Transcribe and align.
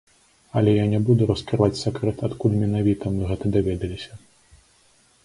Але 0.59 0.71
я 0.75 0.85
не 0.93 0.99
буду 1.09 1.27
раскрываць 1.31 1.77
сакрэт, 1.81 2.17
адкуль 2.29 2.55
менавіта 2.63 3.13
мы 3.19 3.29
гэта 3.33 3.45
даведаліся. 3.57 4.21